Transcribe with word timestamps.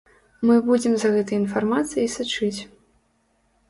Мы 0.49 0.55
будзем 0.69 0.93
за 1.03 1.13
гэтай 1.17 1.37
інфармацыяй 1.43 2.11
сачыць. 2.19 2.61